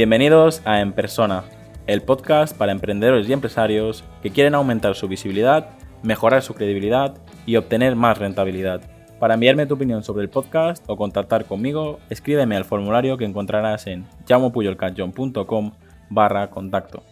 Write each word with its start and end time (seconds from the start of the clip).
Bienvenidos 0.00 0.62
a 0.64 0.80
En 0.80 0.94
Persona, 0.94 1.44
el 1.86 2.00
podcast 2.00 2.56
para 2.56 2.72
emprendedores 2.72 3.28
y 3.28 3.34
empresarios 3.34 4.02
que 4.22 4.30
quieren 4.30 4.54
aumentar 4.54 4.94
su 4.94 5.08
visibilidad, 5.08 5.76
mejorar 6.02 6.40
su 6.40 6.54
credibilidad 6.54 7.18
y 7.44 7.56
obtener 7.56 7.96
más 7.96 8.16
rentabilidad. 8.16 8.80
Para 9.18 9.34
enviarme 9.34 9.66
tu 9.66 9.74
opinión 9.74 10.02
sobre 10.02 10.22
el 10.22 10.30
podcast 10.30 10.82
o 10.88 10.96
contactar 10.96 11.44
conmigo, 11.44 12.00
escríbeme 12.08 12.56
al 12.56 12.64
formulario 12.64 13.18
que 13.18 13.26
encontrarás 13.26 13.86
en 13.88 14.06
llamopuyolcanchon.com 14.26 15.72
barra 16.08 16.48
contacto. 16.48 17.02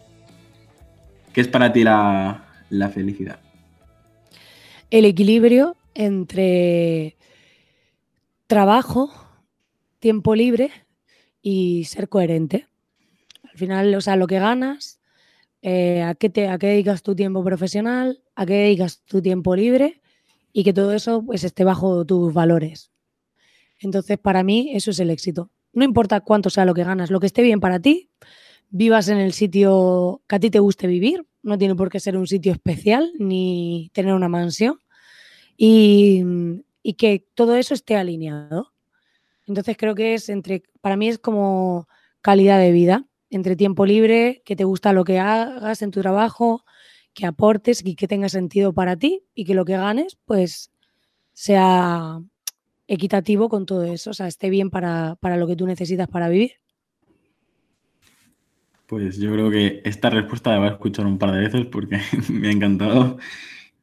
¿Qué 1.34 1.42
es 1.42 1.48
para 1.48 1.70
ti 1.70 1.84
la, 1.84 2.46
la 2.70 2.88
felicidad? 2.88 3.38
El 4.90 5.04
equilibrio 5.04 5.76
entre 5.94 7.18
trabajo, 8.46 9.12
tiempo 10.00 10.34
libre 10.34 10.70
y 11.42 11.84
ser 11.84 12.08
coherente. 12.08 12.67
Al 13.58 13.60
final, 13.60 13.94
o 13.96 14.00
sea, 14.00 14.14
lo 14.14 14.28
que 14.28 14.38
ganas, 14.38 15.00
eh, 15.62 16.00
a, 16.02 16.14
qué 16.14 16.30
te, 16.30 16.46
a 16.46 16.58
qué 16.58 16.68
dedicas 16.68 17.02
tu 17.02 17.16
tiempo 17.16 17.42
profesional, 17.42 18.22
a 18.36 18.46
qué 18.46 18.52
dedicas 18.52 19.02
tu 19.04 19.20
tiempo 19.20 19.56
libre 19.56 20.00
y 20.52 20.62
que 20.62 20.72
todo 20.72 20.92
eso 20.92 21.24
pues, 21.26 21.42
esté 21.42 21.64
bajo 21.64 22.04
tus 22.04 22.32
valores. 22.32 22.92
Entonces, 23.80 24.16
para 24.16 24.44
mí, 24.44 24.70
eso 24.74 24.92
es 24.92 25.00
el 25.00 25.10
éxito. 25.10 25.50
No 25.72 25.82
importa 25.82 26.20
cuánto 26.20 26.50
sea 26.50 26.64
lo 26.64 26.72
que 26.72 26.84
ganas, 26.84 27.10
lo 27.10 27.18
que 27.18 27.26
esté 27.26 27.42
bien 27.42 27.58
para 27.58 27.80
ti, 27.80 28.10
vivas 28.70 29.08
en 29.08 29.18
el 29.18 29.32
sitio 29.32 30.22
que 30.28 30.36
a 30.36 30.38
ti 30.38 30.50
te 30.50 30.60
guste 30.60 30.86
vivir, 30.86 31.26
no 31.42 31.58
tiene 31.58 31.74
por 31.74 31.90
qué 31.90 31.98
ser 31.98 32.16
un 32.16 32.28
sitio 32.28 32.52
especial 32.52 33.10
ni 33.18 33.90
tener 33.92 34.14
una 34.14 34.28
mansión, 34.28 34.78
y, 35.56 36.22
y 36.80 36.94
que 36.94 37.26
todo 37.34 37.56
eso 37.56 37.74
esté 37.74 37.96
alineado. 37.96 38.72
Entonces 39.48 39.76
creo 39.76 39.96
que 39.96 40.14
es 40.14 40.28
entre, 40.28 40.62
para 40.80 40.96
mí 40.96 41.08
es 41.08 41.18
como 41.18 41.88
calidad 42.20 42.60
de 42.60 42.70
vida, 42.70 43.07
entre 43.30 43.56
tiempo 43.56 43.86
libre, 43.86 44.42
que 44.44 44.56
te 44.56 44.64
gusta 44.64 44.92
lo 44.92 45.04
que 45.04 45.18
hagas 45.18 45.82
en 45.82 45.90
tu 45.90 46.00
trabajo, 46.00 46.64
que 47.14 47.26
aportes 47.26 47.84
y 47.84 47.94
que 47.94 48.08
tenga 48.08 48.28
sentido 48.28 48.72
para 48.72 48.96
ti 48.96 49.24
y 49.34 49.44
que 49.44 49.54
lo 49.54 49.64
que 49.64 49.76
ganes 49.76 50.16
pues 50.24 50.70
sea 51.32 52.20
equitativo 52.86 53.48
con 53.48 53.66
todo 53.66 53.84
eso, 53.84 54.10
o 54.10 54.14
sea, 54.14 54.26
esté 54.26 54.50
bien 54.50 54.70
para, 54.70 55.16
para 55.20 55.36
lo 55.36 55.46
que 55.46 55.56
tú 55.56 55.66
necesitas 55.66 56.08
para 56.08 56.28
vivir. 56.28 56.52
Pues 58.86 59.18
yo 59.18 59.30
creo 59.32 59.50
que 59.50 59.82
esta 59.84 60.08
respuesta 60.08 60.50
la 60.50 60.58
voy 60.58 60.68
a 60.68 60.72
escuchar 60.72 61.06
un 61.06 61.18
par 61.18 61.32
de 61.32 61.40
veces 61.40 61.66
porque 61.66 62.00
me 62.32 62.48
ha 62.48 62.50
encantado. 62.50 63.18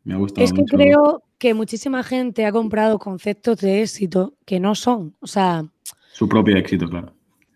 Me 0.03 0.15
ha 0.15 0.17
gustado 0.17 0.43
es 0.43 0.51
que 0.51 0.63
creo 0.63 1.23
que 1.37 1.53
muchísima 1.53 2.03
gente 2.03 2.45
ha 2.45 2.51
comprado 2.51 2.97
conceptos 2.97 3.59
de 3.59 3.83
éxito 3.83 4.33
que 4.45 4.59
no 4.59 4.73
son. 4.73 5.15
O 5.19 5.27
sea. 5.27 5.65
Su 6.13 6.27
propio 6.27 6.57
éxito, 6.57 6.89
claro. 6.89 7.13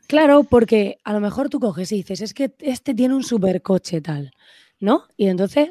Claro, 0.10 0.44
porque 0.44 0.98
a 1.04 1.14
lo 1.14 1.20
mejor 1.20 1.50
tú 1.50 1.60
coges 1.60 1.92
y 1.92 1.98
dices, 1.98 2.22
es 2.22 2.34
que 2.34 2.52
este 2.62 2.96
tiene 2.96 3.14
un 3.14 3.24
supercoche 3.24 4.02
tal, 4.02 4.32
¿no? 4.80 5.04
Y 5.16 5.28
entonces 5.28 5.70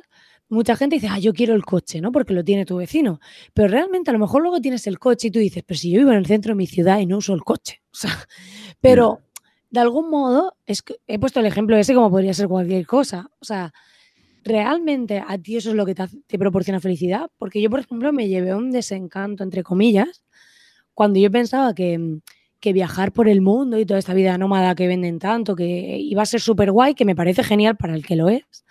mucha 0.48 0.76
gente 0.76 0.94
dice, 0.94 1.08
ah, 1.10 1.18
yo 1.18 1.34
quiero 1.34 1.56
el 1.56 1.64
coche, 1.64 2.00
¿no? 2.00 2.12
Porque 2.12 2.34
lo 2.34 2.44
tiene 2.44 2.64
tu 2.64 2.76
vecino. 2.76 3.18
Pero 3.52 3.66
realmente 3.66 4.10
a 4.10 4.12
lo 4.12 4.20
mejor 4.20 4.42
luego 4.42 4.60
tienes 4.60 4.86
el 4.86 5.00
coche 5.00 5.26
y 5.26 5.30
tú 5.32 5.40
dices, 5.40 5.64
pero 5.66 5.76
si 5.76 5.90
yo 5.90 5.98
vivo 5.98 6.12
en 6.12 6.18
el 6.18 6.26
centro 6.26 6.52
de 6.52 6.54
mi 6.54 6.68
ciudad 6.68 7.00
y 7.00 7.06
no 7.06 7.16
uso 7.16 7.34
el 7.34 7.42
coche. 7.42 7.82
O 7.92 7.96
sea, 8.00 8.16
pero 8.80 9.22
de 9.70 9.80
algún 9.80 10.08
modo, 10.08 10.54
es 10.66 10.82
que 10.82 11.00
he 11.08 11.18
puesto 11.18 11.40
el 11.40 11.46
ejemplo 11.46 11.76
ese 11.76 11.92
como 11.94 12.08
podría 12.08 12.32
ser 12.32 12.46
cualquier 12.46 12.86
cosa. 12.86 13.32
O 13.40 13.44
sea, 13.44 13.72
¿realmente 14.44 15.20
a 15.26 15.36
ti 15.38 15.56
eso 15.56 15.70
es 15.70 15.74
lo 15.74 15.84
que 15.84 15.96
te, 15.96 16.38
proporciona 16.38 16.78
felicidad? 16.78 17.28
Porque 17.38 17.60
yo, 17.60 17.70
por 17.70 17.80
ejemplo, 17.80 18.12
me 18.12 18.28
llevé 18.28 18.54
un 18.54 18.70
desencanto, 18.70 19.42
entre 19.42 19.64
comillas, 19.64 20.22
cuando 20.94 21.18
yo 21.18 21.28
pensaba 21.28 21.74
que, 21.74 22.20
que 22.60 22.72
viajar 22.72 23.12
por 23.12 23.28
el 23.28 23.40
mundo 23.40 23.78
y 23.78 23.86
toda 23.86 23.98
esta 23.98 24.14
vida 24.14 24.36
nómada 24.38 24.74
que 24.74 24.86
venden 24.86 25.18
tanto, 25.18 25.54
que 25.54 25.98
iba 25.98 26.22
a 26.22 26.26
ser 26.26 26.40
súper 26.40 26.72
guay, 26.72 26.94
que 26.94 27.04
me 27.04 27.14
parece 27.14 27.44
genial 27.44 27.76
para 27.76 27.94
el 27.94 28.04
que 28.04 28.16
lo 28.16 28.28
es. 28.28 28.64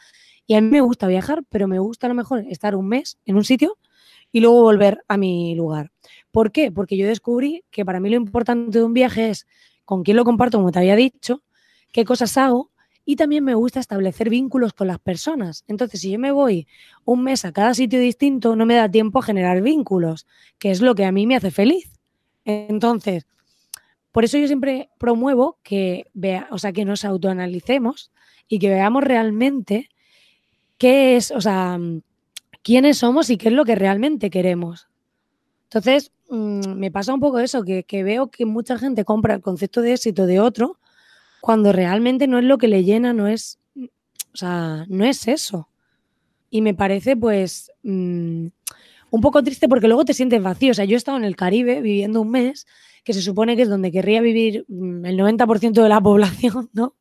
Y 0.46 0.56
a 0.56 0.62
mí 0.62 0.70
me 0.70 0.82
gusta 0.82 1.08
viajar, 1.08 1.44
pero 1.50 1.68
me 1.68 1.80
gusta 1.80 2.08
a 2.08 2.10
lo 2.10 2.16
mejor 2.16 2.46
estar 2.50 2.76
un 2.76 2.88
mes 2.88 3.18
en 3.26 3.36
un 3.36 3.44
sitio 3.44 3.78
y 4.32 4.40
luego 4.40 4.62
volver 4.62 5.04
a 5.08 5.18
mi 5.18 5.56
lugar. 5.56 5.92
¿Por 6.32 6.52
qué? 6.52 6.72
Porque 6.72 6.98
yo 6.98 7.08
descubrí 7.08 7.64
que 7.72 7.86
para 7.86 8.00
mí 8.00 8.10
lo 8.10 8.16
importante 8.16 8.80
de 8.80 8.86
un 8.86 8.94
viaje 8.94 9.30
es 9.30 9.48
con 9.86 10.04
quién 10.04 10.18
lo 10.18 10.26
comparto, 10.26 10.58
como 10.58 10.72
te 10.72 10.80
había 10.80 10.96
dicho, 10.96 11.44
qué 11.92 12.06
cosas 12.06 12.38
hago 12.38 12.72
y 13.10 13.16
también 13.16 13.46
me 13.46 13.56
gusta 13.56 13.80
establecer 13.80 14.30
vínculos 14.30 14.74
con 14.74 14.88
las 14.88 15.00
personas. 15.00 15.64
Entonces, 15.68 16.02
si 16.02 16.12
yo 16.12 16.20
me 16.20 16.32
voy 16.32 16.68
un 17.06 17.24
mes 17.24 17.46
a 17.46 17.54
cada 17.54 17.74
sitio 17.74 18.02
distinto, 18.02 18.58
no 18.58 18.66
me 18.66 18.76
da 18.76 18.92
tiempo 18.92 19.20
a 19.20 19.22
generar 19.22 19.62
vínculos, 19.62 20.28
que 20.60 20.72
es 20.72 20.82
lo 20.82 20.94
que 20.94 21.06
a 21.06 21.14
mí 21.14 21.26
me 21.26 21.38
hace 21.38 21.50
feliz. 21.50 21.90
Entonces, 22.44 23.26
por 24.18 24.26
eso 24.26 24.40
yo 24.40 24.48
siempre 24.48 24.90
promuevo 24.98 25.60
que 25.62 26.08
vea, 26.16 26.48
o 26.50 26.58
sea, 26.58 26.74
que 26.74 26.86
nos 26.86 27.06
autoanalicemos 27.06 28.12
y 28.48 28.58
que 28.58 28.68
veamos 28.68 29.04
realmente 29.04 29.90
qué 30.80 31.18
es, 31.18 31.30
o 31.30 31.40
sea, 31.40 31.78
quiénes 32.64 32.98
somos 32.98 33.30
y 33.30 33.38
qué 33.38 33.50
es 33.50 33.54
lo 33.54 33.64
que 33.64 33.76
realmente 33.76 34.32
queremos. 34.32 34.88
Entonces, 35.66 36.12
mm, 36.30 36.74
me 36.78 36.90
pasa 36.90 37.14
un 37.14 37.20
poco 37.20 37.38
eso, 37.38 37.64
que, 37.64 37.84
que 37.84 38.02
veo 38.02 38.32
que 38.32 38.48
mucha 38.48 38.80
gente 38.80 39.06
compra 39.06 39.36
el 39.36 39.42
concepto 39.42 39.84
de 39.84 39.94
éxito 39.94 40.26
de 40.26 40.40
otro 40.40 40.80
cuando 41.40 41.72
realmente 41.72 42.26
no 42.26 42.40
es 42.40 42.46
lo 42.46 42.58
que 42.58 42.70
le 42.70 42.84
llena, 42.84 43.14
no 43.14 43.28
es, 43.28 43.60
o 43.76 44.36
sea, 44.36 44.88
no 44.90 45.06
es 45.06 45.28
eso. 45.28 45.70
Y 46.50 46.64
me 46.64 46.74
parece 46.74 47.16
pues 47.16 47.72
mm, 47.84 48.48
un 49.12 49.22
poco 49.22 49.44
triste 49.44 49.70
porque 49.70 49.88
luego 49.88 50.06
te 50.06 50.16
sientes 50.16 50.42
vacío. 50.42 50.72
O 50.72 50.74
sea, 50.74 50.86
yo 50.86 50.96
he 50.96 50.98
estado 50.98 51.20
en 51.20 51.24
el 51.24 51.36
Caribe 51.36 51.82
viviendo 51.82 52.22
un 52.22 52.32
mes, 52.32 52.66
que 53.08 53.14
se 53.14 53.22
supone 53.22 53.56
que 53.56 53.62
es 53.62 53.70
donde 53.70 53.90
querría 53.90 54.20
vivir 54.20 54.66
mm, 54.68 55.06
el 55.06 55.18
90% 55.18 55.82
de 55.82 55.88
la 55.88 56.02
población, 56.10 56.70
¿no? 56.74 56.94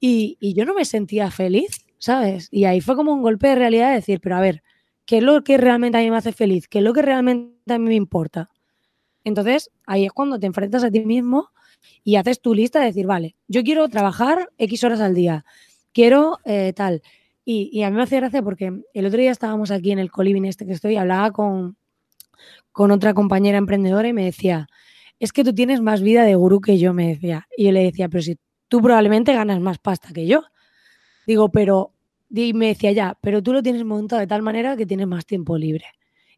Y, 0.00 0.36
y, 0.40 0.54
yo 0.54 0.64
no 0.64 0.74
me 0.74 0.84
sentía 0.84 1.30
feliz, 1.30 1.86
¿sabes? 1.98 2.48
Y 2.50 2.64
ahí 2.64 2.80
fue 2.80 2.96
como 2.96 3.12
un 3.12 3.22
golpe 3.22 3.46
de 3.46 3.54
realidad 3.54 3.90
de 3.90 3.94
decir, 3.94 4.18
pero 4.20 4.34
a 4.34 4.40
ver, 4.40 4.64
¿qué 5.06 5.18
es 5.18 5.22
lo 5.22 5.44
que 5.44 5.56
realmente 5.56 5.98
a 5.98 6.00
mí 6.00 6.10
me 6.10 6.16
hace 6.16 6.32
feliz? 6.32 6.66
¿Qué 6.66 6.78
es 6.78 6.84
lo 6.84 6.92
que 6.92 7.02
realmente 7.02 7.72
a 7.72 7.78
mí 7.78 7.90
me 7.90 7.94
importa? 7.94 8.50
Entonces, 9.22 9.70
ahí 9.86 10.04
es 10.04 10.10
cuando 10.10 10.40
te 10.40 10.46
enfrentas 10.46 10.82
a 10.82 10.90
ti 10.90 11.04
mismo 11.04 11.50
y 12.02 12.16
haces 12.16 12.40
tu 12.40 12.52
lista 12.52 12.80
de 12.80 12.86
decir, 12.86 13.06
vale, 13.06 13.36
yo 13.46 13.62
quiero 13.62 13.88
trabajar 13.88 14.50
X 14.58 14.82
horas 14.82 14.98
al 14.98 15.14
día, 15.14 15.44
quiero 15.92 16.40
eh, 16.44 16.72
tal. 16.74 17.02
Y, 17.44 17.84
a 17.84 17.90
mí 17.90 17.96
me 17.96 18.02
hace 18.02 18.16
gracia 18.16 18.42
porque 18.42 18.82
el 18.94 19.06
otro 19.06 19.20
día 19.20 19.30
estábamos 19.30 19.70
aquí 19.70 19.92
en 19.92 20.00
el 20.00 20.10
coliving 20.10 20.44
este 20.44 20.66
que 20.66 20.72
estoy, 20.72 20.96
hablaba 20.96 21.30
con, 21.30 21.76
con 22.72 22.90
otra 22.90 23.14
compañera 23.14 23.58
emprendedora 23.58 24.08
y 24.08 24.12
me 24.12 24.24
decía, 24.24 24.66
es 25.20 25.32
que 25.32 25.44
tú 25.44 25.54
tienes 25.54 25.80
más 25.82 26.00
vida 26.00 26.24
de 26.24 26.34
gurú 26.34 26.60
que 26.60 26.78
yo, 26.78 26.94
me 26.94 27.08
decía. 27.08 27.46
Y 27.56 27.66
yo 27.66 27.72
le 27.72 27.84
decía, 27.84 28.08
pero 28.08 28.22
si 28.22 28.38
tú 28.68 28.80
probablemente 28.80 29.34
ganas 29.34 29.60
más 29.60 29.78
pasta 29.78 30.12
que 30.12 30.26
yo. 30.26 30.42
Digo, 31.26 31.50
pero, 31.50 31.92
y 32.30 32.54
me 32.54 32.68
decía 32.68 32.90
ya, 32.92 33.16
pero 33.20 33.42
tú 33.42 33.52
lo 33.52 33.62
tienes 33.62 33.84
montado 33.84 34.18
de 34.18 34.26
tal 34.26 34.40
manera 34.42 34.76
que 34.76 34.86
tienes 34.86 35.06
más 35.06 35.26
tiempo 35.26 35.58
libre 35.58 35.84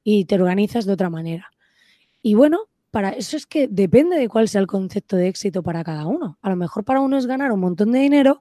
y 0.03 0.25
te 0.25 0.35
organizas 0.35 0.85
de 0.85 0.93
otra 0.93 1.11
manera. 1.11 1.53
Y 2.23 2.35
bueno, 2.35 2.69
para 2.91 3.11
eso 3.11 3.37
es 3.37 3.47
que 3.47 3.69
depende 3.69 4.17
de 4.17 4.29
cuál 4.29 4.49
sea 4.49 4.61
el 4.61 4.67
concepto 4.67 5.17
de 5.17 5.29
éxito 5.29 5.63
para 5.63 5.85
cada 5.85 6.07
uno. 6.07 6.39
A 6.43 6.51
lo 6.51 6.57
mejor 6.57 6.85
para 6.85 7.01
uno 7.01 7.17
es 7.17 7.27
ganar 7.27 7.53
un 7.53 7.61
montón 7.61 7.93
de 7.93 8.01
dinero 8.01 8.41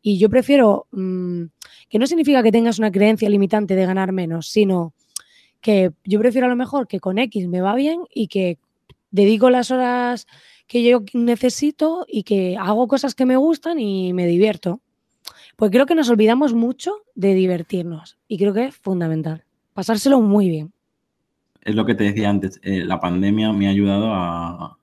y 0.00 0.18
yo 0.18 0.30
prefiero, 0.30 0.86
mm, 0.92 1.44
que 1.88 1.98
no 1.98 2.06
significa 2.06 2.42
que 2.42 2.52
tengas 2.52 2.78
una 2.78 2.92
creencia 2.92 3.28
limitante 3.28 3.74
de 3.74 3.84
ganar 3.86 4.12
menos, 4.12 4.48
sino 4.48 4.94
que 5.60 5.90
yo 6.04 6.18
prefiero 6.20 6.46
a 6.46 6.50
lo 6.50 6.56
mejor 6.56 6.86
que 6.86 7.00
con 7.00 7.18
X 7.18 7.48
me 7.48 7.60
va 7.60 7.74
bien 7.74 8.02
y 8.14 8.28
que 8.28 8.58
dedico 9.10 9.50
las 9.50 9.70
horas 9.70 10.26
que 10.66 10.82
yo 10.82 11.02
necesito 11.14 12.06
y 12.08 12.22
que 12.22 12.56
hago 12.56 12.88
cosas 12.88 13.14
que 13.14 13.26
me 13.26 13.36
gustan 13.36 13.78
y 13.78 14.12
me 14.12 14.26
divierto. 14.26 14.80
Pues 15.56 15.70
creo 15.70 15.86
que 15.86 15.94
nos 15.94 16.08
olvidamos 16.08 16.54
mucho 16.54 16.92
de 17.14 17.34
divertirnos 17.34 18.18
y 18.28 18.38
creo 18.38 18.54
que 18.54 18.66
es 18.66 18.76
fundamental. 18.76 19.44
Pasárselo 19.74 20.20
muy 20.20 20.48
bien 20.48 20.72
es 21.62 21.74
lo 21.74 21.84
que 21.86 21.94
te 21.94 22.04
decía 22.04 22.30
antes, 22.30 22.60
eh, 22.62 22.84
la 22.84 23.00
pandemia 23.00 23.52
me 23.52 23.66
ha 23.66 23.70
ayudado 23.70 24.12
a, 24.14 24.76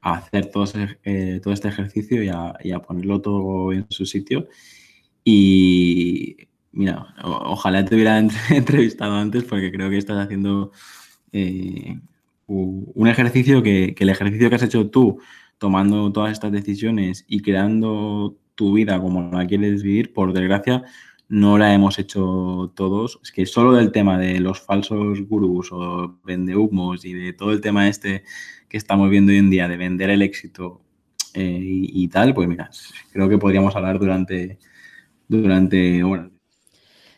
hacer 0.00 0.46
todo, 0.52 0.64
eh, 1.02 1.40
todo 1.42 1.52
este 1.52 1.68
ejercicio 1.68 2.22
y 2.22 2.28
a, 2.28 2.78
ponerlo 2.80 3.20
todo 3.20 3.72
en 3.72 3.86
su 3.90 4.06
sitio. 4.06 4.48
Y 5.24 6.36
mira, 6.72 7.14
ojalá 7.24 7.84
te 7.84 7.94
hubiera 7.96 8.18
entrevistado 8.50 9.14
antes 9.16 9.44
porque 9.44 9.72
creo 9.72 9.90
que 9.90 9.98
estás 9.98 10.24
haciendo 10.24 10.70
eh, 11.32 11.98
un 12.46 13.08
ejercicio 13.08 13.62
que, 13.62 13.94
el 13.98 14.08
ejercicio 14.08 14.48
que 14.48 14.56
has 14.56 14.62
hecho 14.62 14.88
tú, 14.88 15.18
tomando 15.58 16.12
todas 16.12 16.32
estas 16.32 16.52
decisiones 16.52 17.24
y 17.26 17.40
creando 17.40 18.36
tu 18.54 18.74
vida 18.74 19.00
como 19.00 19.30
la 19.30 19.46
quieres 19.46 19.82
vivir, 19.82 20.12
por 20.12 20.32
desgracia, 20.32 20.84
no 21.28 21.58
la 21.58 21.74
hemos 21.74 21.98
hecho 21.98 22.72
todos. 22.74 23.18
Es 23.22 23.32
que 23.32 23.46
solo 23.46 23.72
del 23.72 23.92
tema 23.92 24.18
de 24.18 24.40
los 24.40 24.60
falsos 24.60 25.20
gurús 25.22 25.70
o 25.72 26.18
vendehumos 26.24 27.04
y 27.04 27.12
de 27.12 27.32
todo 27.32 27.52
el 27.52 27.60
tema 27.60 27.88
este 27.88 28.22
que 28.68 28.76
estamos 28.76 29.10
viendo 29.10 29.32
hoy 29.32 29.38
en 29.38 29.50
día 29.50 29.68
de 29.68 29.76
vender 29.76 30.10
el 30.10 30.22
éxito 30.22 30.80
eh, 31.34 31.60
y, 31.60 32.08
tal, 32.08 32.32
pues 32.32 32.48
mira, 32.48 32.70
creo 33.12 33.28
que 33.28 33.38
podríamos 33.38 33.76
hablar 33.76 33.98
durante, 33.98 34.58
durante 35.28 36.02
horas. 36.02 36.30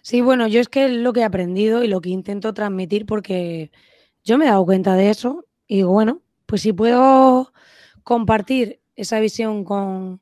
Sí, 0.02 0.22
bueno, 0.22 0.48
yo 0.48 0.60
es 0.60 0.68
que 0.68 0.88
lo 0.88 1.12
que 1.12 1.20
he 1.20 1.24
aprendido 1.24 1.84
y 1.84 1.88
lo 1.88 2.00
que 2.00 2.10
intento 2.10 2.52
transmitir 2.54 3.06
porque 3.06 3.70
yo 4.28 4.36
me 4.36 4.44
he 4.44 4.48
dado 4.48 4.66
cuenta 4.66 4.94
de 4.94 5.08
eso 5.08 5.46
y 5.66 5.82
bueno, 5.84 6.20
pues 6.44 6.60
si 6.60 6.74
puedo 6.74 7.50
compartir 8.02 8.78
esa 8.94 9.20
visión 9.20 9.64
con, 9.64 10.20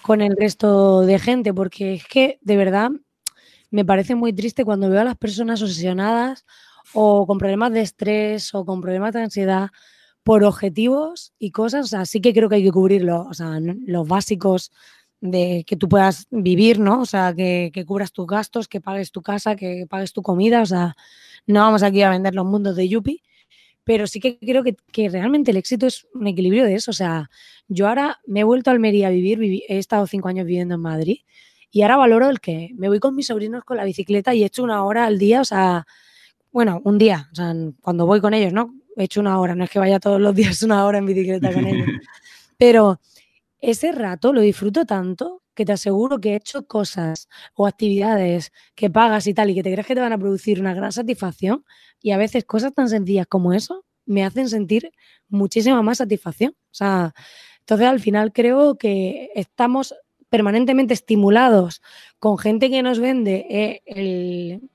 con 0.00 0.22
el 0.22 0.34
resto 0.38 1.02
de 1.02 1.18
gente, 1.18 1.52
porque 1.52 1.94
es 1.94 2.06
que 2.06 2.38
de 2.40 2.56
verdad 2.56 2.90
me 3.70 3.84
parece 3.84 4.14
muy 4.14 4.32
triste 4.32 4.64
cuando 4.64 4.88
veo 4.88 5.02
a 5.02 5.04
las 5.04 5.18
personas 5.18 5.60
obsesionadas 5.60 6.46
o 6.94 7.26
con 7.26 7.36
problemas 7.36 7.72
de 7.72 7.82
estrés 7.82 8.54
o 8.54 8.64
con 8.64 8.80
problemas 8.80 9.12
de 9.12 9.22
ansiedad 9.22 9.68
por 10.22 10.44
objetivos 10.44 11.34
y 11.38 11.50
cosas. 11.50 11.84
O 11.84 11.88
sea, 11.88 12.06
sí 12.06 12.22
que 12.22 12.32
creo 12.32 12.48
que 12.48 12.54
hay 12.54 12.64
que 12.64 12.72
cubrirlo, 12.72 13.28
o 13.28 13.32
los 13.86 14.08
básicos 14.08 14.72
de 15.20 15.64
que 15.66 15.76
tú 15.76 15.90
puedas 15.90 16.26
vivir, 16.30 16.80
¿no? 16.80 17.02
O 17.02 17.06
sea, 17.06 17.34
que, 17.34 17.70
que, 17.72 17.84
cubras 17.84 18.12
tus 18.12 18.26
gastos, 18.26 18.66
que 18.66 18.80
pagues 18.80 19.12
tu 19.12 19.20
casa, 19.20 19.56
que 19.56 19.86
pagues 19.88 20.14
tu 20.14 20.22
comida. 20.22 20.62
O 20.62 20.66
sea, 20.66 20.96
no 21.46 21.60
vamos 21.60 21.82
aquí 21.82 22.02
a 22.02 22.10
vender 22.10 22.34
los 22.34 22.46
mundos 22.46 22.76
de 22.76 22.88
Yuppie, 22.88 23.22
pero 23.84 24.06
sí 24.06 24.20
que 24.20 24.38
creo 24.38 24.62
que, 24.62 24.76
que 24.92 25.08
realmente 25.08 25.50
el 25.50 25.56
éxito 25.56 25.86
es 25.86 26.06
un 26.14 26.26
equilibrio 26.26 26.64
de 26.64 26.74
eso. 26.74 26.90
O 26.90 26.94
sea, 26.94 27.30
yo 27.68 27.88
ahora 27.88 28.20
me 28.26 28.40
he 28.40 28.44
vuelto 28.44 28.70
a 28.70 28.72
Almería 28.72 29.08
a 29.08 29.10
vivir, 29.10 29.62
he 29.68 29.78
estado 29.78 30.06
cinco 30.06 30.28
años 30.28 30.46
viviendo 30.46 30.74
en 30.74 30.80
Madrid 30.80 31.18
y 31.70 31.82
ahora 31.82 31.96
valoro 31.96 32.28
el 32.28 32.40
que 32.40 32.70
me 32.74 32.88
voy 32.88 33.00
con 33.00 33.16
mis 33.16 33.26
sobrinos 33.28 33.64
con 33.64 33.78
la 33.78 33.84
bicicleta 33.84 34.34
y 34.34 34.42
he 34.42 34.46
hecho 34.46 34.62
una 34.62 34.84
hora 34.84 35.06
al 35.06 35.18
día, 35.18 35.40
o 35.40 35.44
sea, 35.44 35.86
bueno, 36.52 36.82
un 36.84 36.98
día, 36.98 37.30
o 37.32 37.34
sea, 37.34 37.54
cuando 37.80 38.04
voy 38.04 38.20
con 38.20 38.34
ellos, 38.34 38.52
¿no? 38.52 38.74
He 38.96 39.04
hecho 39.04 39.20
una 39.20 39.40
hora, 39.40 39.54
no 39.54 39.64
es 39.64 39.70
que 39.70 39.78
vaya 39.78 39.98
todos 39.98 40.20
los 40.20 40.34
días 40.34 40.62
una 40.62 40.84
hora 40.84 40.98
en 40.98 41.06
bicicleta 41.06 41.52
con 41.52 41.66
ellos. 41.66 41.86
Pero 42.58 43.00
ese 43.62 43.92
rato 43.92 44.32
lo 44.32 44.42
disfruto 44.42 44.84
tanto 44.84 45.42
que 45.54 45.64
te 45.64 45.72
aseguro 45.72 46.20
que 46.20 46.32
he 46.32 46.36
hecho 46.36 46.66
cosas 46.66 47.28
o 47.54 47.66
actividades 47.66 48.52
que 48.74 48.90
pagas 48.90 49.26
y 49.26 49.34
tal 49.34 49.50
y 49.50 49.54
que 49.54 49.62
te 49.62 49.72
crees 49.72 49.86
que 49.86 49.94
te 49.94 50.00
van 50.00 50.12
a 50.12 50.18
producir 50.18 50.60
una 50.60 50.74
gran 50.74 50.92
satisfacción 50.92 51.64
y 52.00 52.10
a 52.10 52.18
veces 52.18 52.44
cosas 52.44 52.74
tan 52.74 52.88
sencillas 52.88 53.26
como 53.26 53.52
eso 53.52 53.84
me 54.04 54.24
hacen 54.24 54.48
sentir 54.48 54.92
muchísima 55.28 55.80
más 55.82 55.98
satisfacción. 55.98 56.52
O 56.52 56.74
sea, 56.74 57.14
entonces 57.60 57.86
al 57.86 58.00
final 58.00 58.32
creo 58.32 58.76
que 58.76 59.30
estamos 59.34 59.94
permanentemente 60.28 60.94
estimulados 60.94 61.82
con 62.18 62.38
gente 62.38 62.68
que 62.68 62.82
nos 62.82 62.98
vende 62.98 63.46
eh, 63.48 63.82
el, 63.86 64.70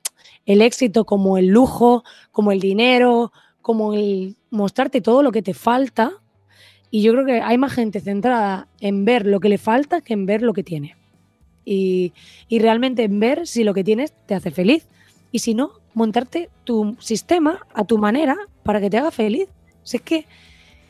el 0.46 0.62
éxito 0.62 1.06
como 1.06 1.38
el 1.38 1.48
lujo, 1.48 2.04
como 2.32 2.52
el 2.52 2.60
dinero, 2.60 3.34
como 3.62 3.94
el 3.94 4.38
mostrarte 4.50 5.02
todo 5.02 5.24
lo 5.24 5.32
que 5.32 5.42
te 5.42 5.54
falta. 5.54 6.22
Y 6.90 7.02
yo 7.02 7.12
creo 7.14 7.26
que 7.26 7.42
hay 7.42 7.58
más 7.58 7.74
gente 7.74 8.00
centrada 8.00 8.68
en 8.80 9.06
ver 9.06 9.26
lo 9.26 9.40
que 9.40 9.50
le 9.50 9.58
falta 9.58 10.02
que 10.02 10.14
en 10.14 10.26
ver 10.26 10.42
lo 10.42 10.54
que 10.54 10.64
tiene. 10.64 10.96
Y, 11.66 12.14
realmente 12.50 13.04
en 13.04 13.20
ver 13.20 13.46
si 13.46 13.66
lo 13.66 13.74
que 13.74 13.84
tienes 13.84 14.14
te 14.26 14.36
hace 14.36 14.52
feliz. 14.52 14.88
Y 15.32 15.40
si 15.40 15.54
no, 15.54 15.72
montarte 15.94 16.50
tu 16.64 16.96
sistema 17.00 17.60
a 17.74 17.84
tu 17.84 17.98
manera 17.98 18.38
para 18.64 18.80
que 18.80 18.90
te 18.90 18.98
haga 18.98 19.12
feliz. 19.12 19.50
Si 19.84 19.98
es 19.98 20.04
que, 20.04 20.26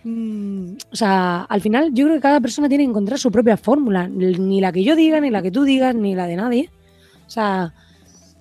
mm, 0.04 0.74
o 0.92 0.96
sea, 0.96 1.42
al 1.44 1.62
final 1.62 1.92
yo 1.94 2.06
creo 2.06 2.18
que 2.18 2.22
cada 2.22 2.40
persona 2.40 2.70
tiene 2.70 2.84
que 2.84 2.92
encontrar 2.92 3.18
su 3.18 3.32
propia 3.32 3.58
fórmula. 3.58 4.08
Ni 4.08 4.62
la 4.62 4.72
que 4.72 4.84
yo 4.84 4.96
diga, 4.96 5.20
ni 5.20 5.32
la 5.32 5.42
que 5.42 5.50
tú 5.50 5.64
digas, 5.64 5.96
ni 5.96 6.14
la 6.14 6.28
de 6.28 6.36
nadie. 6.36 6.70
O 7.26 7.30
sea, 7.30 7.74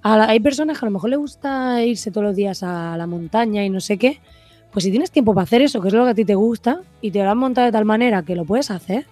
hay 0.03 0.41
personas 0.41 0.79
que 0.79 0.85
a 0.85 0.89
lo 0.89 0.93
mejor 0.93 1.11
les 1.11 1.19
gusta 1.19 1.83
irse 1.83 2.11
todos 2.11 2.27
los 2.27 2.37
días 2.37 2.63
a 2.63 2.97
la 2.97 3.07
montaña 3.07 3.65
y 3.65 3.71
no 3.71 3.81
sé 3.81 3.97
qué. 3.97 4.21
Pues 4.77 4.85
si 4.85 4.91
tienes 4.91 5.11
tiempo 5.11 5.33
para 5.33 5.45
hacer 5.45 5.63
eso, 5.63 5.81
que 5.81 5.89
es 5.89 5.95
lo 5.95 6.05
que 6.05 6.11
a 6.11 6.15
ti 6.15 6.27
te 6.27 6.35
gusta, 6.35 6.83
y 7.01 7.11
te 7.11 7.25
lo 7.25 7.31
han 7.31 7.39
montado 7.39 7.65
de 7.65 7.73
tal 7.73 7.87
manera 7.87 8.23
que 8.23 8.37
lo 8.37 8.45
puedes 8.45 8.71
hacer, 8.71 9.07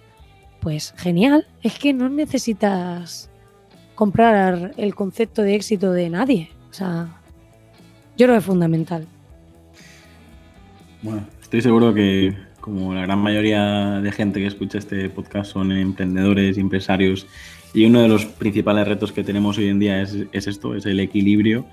pues 0.59 0.93
genial. 0.95 1.47
Es 1.63 1.79
que 1.79 1.91
no 1.91 2.07
necesitas 2.07 3.31
comprar 3.95 4.73
el 4.77 4.93
concepto 4.93 5.41
de 5.41 5.55
éxito 5.55 5.91
de 5.91 6.11
nadie. 6.11 6.51
O 6.69 6.73
sea, 6.73 7.19
yo 8.15 8.27
creo 8.27 8.35
que 8.35 8.37
es 8.37 8.45
fundamental. 8.45 9.07
Bueno, 11.01 11.25
estoy 11.41 11.63
seguro 11.63 11.95
que 11.95 12.37
como 12.61 12.93
la 12.93 13.01
gran 13.01 13.17
mayoría 13.17 14.01
de 14.01 14.11
gente 14.11 14.41
que 14.41 14.45
escucha 14.45 14.77
este 14.77 15.09
podcast 15.09 15.51
son 15.51 15.71
emprendedores 15.71 16.59
empresarios 16.59 17.25
y 17.73 17.87
uno 17.87 18.03
de 18.03 18.07
los 18.07 18.27
principales 18.27 18.87
retos 18.87 19.11
que 19.11 19.23
tenemos 19.23 19.57
hoy 19.57 19.69
en 19.69 19.79
día 19.79 19.99
es, 19.99 20.15
esto, 20.31 20.75
es 20.75 20.85
el 20.85 20.99
equilibrio. 20.99 21.65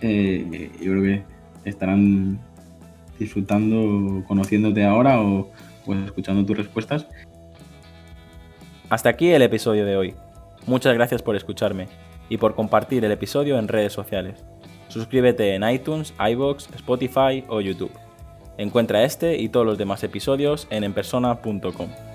Eh, 0.00 0.72
yo 0.82 0.90
creo 0.90 1.02
que 1.04 1.22
estarán 1.64 2.40
disfrutando, 3.20 4.24
conociéndote 4.26 4.84
ahora 4.84 5.20
o, 5.20 5.48
o 5.86 5.94
escuchando 5.94 6.44
tus 6.44 6.56
respuestas. 6.56 7.06
Hasta 8.88 9.08
aquí 9.08 9.30
el 9.30 9.42
episodio 9.42 9.86
de 9.86 9.96
hoy. 9.96 10.14
Muchas 10.66 10.94
gracias 10.94 11.22
por 11.22 11.36
escucharme 11.36 11.86
y 12.28 12.38
por 12.38 12.54
compartir 12.56 13.04
el 13.04 13.12
episodio 13.12 13.58
en 13.58 13.68
redes 13.68 13.92
sociales. 13.92 14.44
Suscríbete 14.88 15.54
en 15.54 15.68
iTunes, 15.68 16.12
iBox, 16.18 16.68
Spotify 16.74 17.44
o 17.48 17.60
YouTube. 17.60 17.92
Encuentra 18.58 19.04
este 19.04 19.38
y 19.38 19.48
todos 19.48 19.64
los 19.64 19.78
demás 19.78 20.02
episodios 20.02 20.66
en 20.70 20.84
enpersona.com. 20.84 22.09